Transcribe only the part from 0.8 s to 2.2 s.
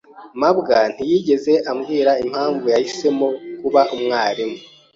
ntiyigeze ambwira